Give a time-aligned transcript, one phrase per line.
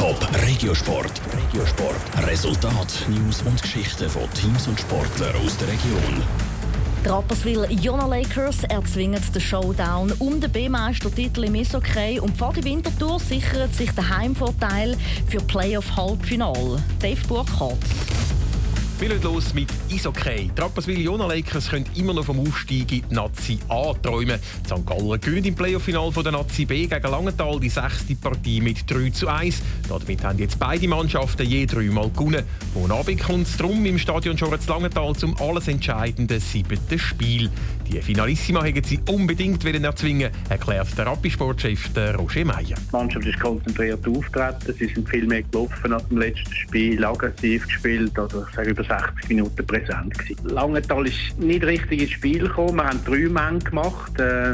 [0.00, 0.16] Top
[0.46, 1.20] Regiosport.
[1.30, 2.26] Regiosport.
[2.26, 6.22] Resultat, News und Geschichten von Teams und Sportlern aus der Region.
[7.04, 12.64] Die Rapperswil Jona Lakers erzwingen den Showdown um den B-Meistertitel im Eishockey und vor die
[12.64, 14.96] Wintertour sichert sich der Heimvorteil
[15.28, 16.82] für Playoff-Halbfinale.
[16.98, 17.76] Dave Burkhardt.
[19.00, 19.70] Wir legen los mit.
[19.90, 19.98] Die
[20.60, 24.38] Rapperswil Jona Lakers können immer noch vom Aufstieg in die Nazi A träumen.
[24.66, 24.86] St.
[24.86, 29.28] Galler gewinnen im Playoff-Final der Nazi B gegen Langenthal die sechste Partie mit 3 zu
[29.28, 29.62] 1.
[29.88, 32.44] Damit haben jetzt beide Mannschaften je dreimal gewonnen.
[32.74, 37.48] Morgen Abend kommt es darum im Stadion Schoretz Langenthal zum alles entscheidenden siebten Spiel.
[37.90, 42.62] Die Finalissima hätten sie unbedingt erzwingen erklärt der Rappi-Sportchef Roger Meyer.
[42.62, 44.74] Die Mannschaft ist konzentriert auftreten.
[44.78, 48.84] Sie sind viel mehr gelaufen als im letzten Spiel, aggressiv gespielt, also ich sage über
[48.90, 50.48] 60 Minuten präsent gewesen.
[50.48, 52.76] Langenthal ist nicht richtig ins Spiel gekommen.
[52.76, 54.18] Wir haben drei Männer gemacht.
[54.18, 54.52] Äh,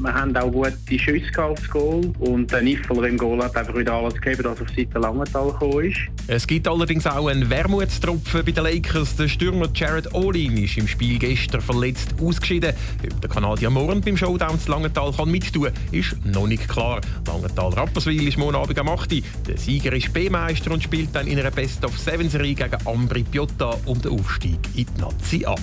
[0.00, 2.12] wir haben auch gute Schüsse aufs Goal.
[2.18, 5.84] Und der Niffeler im Goal hat einfach wieder alles gegeben, dass auf Seite Langenthal gekommen
[5.84, 5.98] ist.
[6.26, 9.16] Es gibt allerdings auch einen Wermutstropfen bei den Lakers.
[9.16, 12.72] Der Stürmer Jared Olin ist im Spiel gestern verletzt ausgeschieden.
[13.04, 17.00] Ob der Kanadier morgen beim Showdown zu Langenthal kann mittun ist noch nicht klar.
[17.26, 19.22] Langenthal-Rapperswil ist morgen Abend am 8.
[19.46, 24.18] Der Sieger ist B-Meister und spielt dann in einer Best-of-Seven-Serie gegen Ambri Piotta um den
[24.18, 25.60] Aufstieg in die Nazi ab.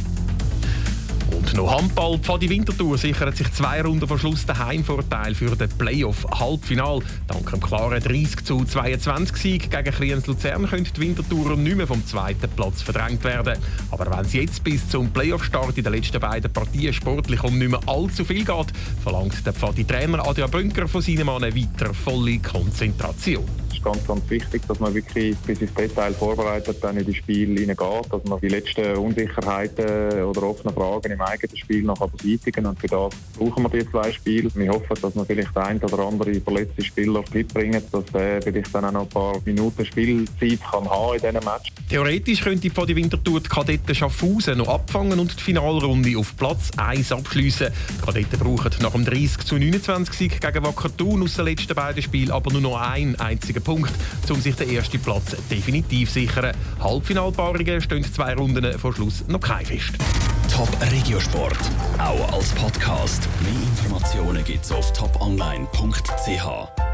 [1.36, 2.20] Und noch Handball.
[2.40, 7.00] Die Wintertour sichert sich zwei Runden vor Schluss den Heimvorteil für den Playoff-Halbfinal.
[7.28, 11.88] Dank dem klaren 30 zu 22 Sieg gegen Kriens Luzern können die Wintertourer nicht mehr
[11.88, 13.58] vom zweiten Platz verdrängt werden.
[13.92, 17.72] Aber wenn es jetzt bis zum Playoff-Start in den letzten beiden Partien sportlich um nicht
[17.72, 18.68] mehr allzu viel geht,
[19.02, 24.80] verlangt der Pfadi-Trainer Adrian Bünker von seinem Mann weiter volle Konzentration ganz, ganz wichtig, dass
[24.80, 28.98] man wirklich bis ins Detail vorbereitet dann in das Spiel hineingeht, dass man die letzten
[28.98, 32.66] Unsicherheiten oder offenen Fragen im eigenen Spiel noch beseitigen.
[32.66, 34.50] Und für das brauchen wir die zwei Spiele.
[34.54, 38.86] Wir hoffen, dass man vielleicht ein oder andere verletzte Spieler mitbringen, dass er vielleicht dann
[38.86, 41.72] auch noch ein paar Minuten Spielzeit kann haben in diesem Match.
[41.90, 46.72] Theoretisch könnte vor die Wintertour die Kadetten Schaffhausen noch abfangen und die Finalrunde auf Platz
[46.78, 47.70] 1 abschließen.
[47.90, 51.76] Die Kadetten brauchen nach dem 30 zu 29 Sieg gegen Wacker Thun aus den letzten
[51.76, 53.84] beiden Spielen aber nur noch einen einzigen Punkt.
[53.84, 53.94] Punkt,
[54.30, 56.56] um sich den ersten Platz definitiv zu sichern.
[56.80, 59.94] Halbfinalpaarungen stehen zwei Runden vor Schluss noch kein fest.
[60.52, 61.58] Top Regiosport,
[61.98, 63.28] auch als Podcast.
[63.42, 66.93] Mehr Informationen gibt's auf toponline.ch.